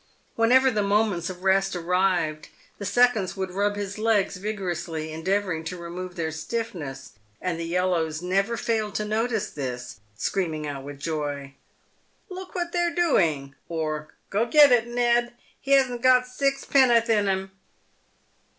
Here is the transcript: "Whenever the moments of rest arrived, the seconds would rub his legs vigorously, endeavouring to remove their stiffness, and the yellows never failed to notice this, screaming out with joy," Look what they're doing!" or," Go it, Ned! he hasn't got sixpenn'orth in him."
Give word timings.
"Whenever 0.35 0.71
the 0.71 0.81
moments 0.81 1.29
of 1.29 1.43
rest 1.43 1.75
arrived, 1.75 2.49
the 2.79 2.87
seconds 2.87 3.37
would 3.37 3.51
rub 3.51 3.75
his 3.75 3.99
legs 3.99 4.37
vigorously, 4.37 5.13
endeavouring 5.13 5.63
to 5.63 5.77
remove 5.77 6.15
their 6.15 6.31
stiffness, 6.31 7.11
and 7.39 7.59
the 7.59 7.65
yellows 7.67 8.19
never 8.19 8.57
failed 8.57 8.95
to 8.95 9.05
notice 9.05 9.51
this, 9.51 9.99
screaming 10.17 10.65
out 10.65 10.83
with 10.83 10.97
joy," 10.97 11.53
Look 12.31 12.55
what 12.55 12.71
they're 12.71 12.95
doing!" 12.95 13.53
or," 13.69 14.07
Go 14.31 14.49
it, 14.51 14.87
Ned! 14.87 15.33
he 15.59 15.73
hasn't 15.73 16.01
got 16.01 16.23
sixpenn'orth 16.25 17.07
in 17.07 17.27
him." 17.27 17.51